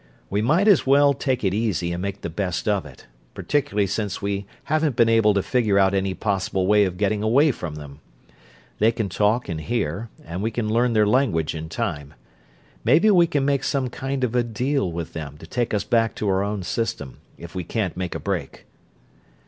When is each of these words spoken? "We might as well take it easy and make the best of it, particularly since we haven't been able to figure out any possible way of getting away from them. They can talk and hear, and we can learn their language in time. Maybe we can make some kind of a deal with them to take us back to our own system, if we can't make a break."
"We 0.31 0.41
might 0.41 0.67
as 0.67 0.87
well 0.87 1.13
take 1.13 1.43
it 1.43 1.53
easy 1.53 1.91
and 1.91 2.01
make 2.01 2.21
the 2.21 2.29
best 2.31 2.67
of 2.67 2.87
it, 2.87 3.05
particularly 3.35 3.85
since 3.85 4.19
we 4.19 4.47
haven't 4.63 4.95
been 4.95 5.09
able 5.09 5.35
to 5.35 5.43
figure 5.43 5.77
out 5.77 5.93
any 5.93 6.15
possible 6.15 6.65
way 6.65 6.85
of 6.85 6.97
getting 6.97 7.21
away 7.21 7.51
from 7.51 7.75
them. 7.75 7.99
They 8.79 8.91
can 8.91 9.09
talk 9.09 9.47
and 9.47 9.61
hear, 9.61 10.09
and 10.25 10.41
we 10.41 10.49
can 10.49 10.67
learn 10.67 10.93
their 10.93 11.05
language 11.05 11.53
in 11.53 11.69
time. 11.69 12.15
Maybe 12.83 13.11
we 13.11 13.27
can 13.27 13.45
make 13.45 13.63
some 13.63 13.89
kind 13.91 14.23
of 14.23 14.33
a 14.35 14.41
deal 14.41 14.91
with 14.91 15.13
them 15.13 15.37
to 15.37 15.45
take 15.45 15.71
us 15.71 15.83
back 15.83 16.15
to 16.15 16.27
our 16.29 16.41
own 16.41 16.63
system, 16.63 17.19
if 17.37 17.53
we 17.53 17.63
can't 17.63 17.95
make 17.95 18.15
a 18.15 18.19
break." 18.19 18.65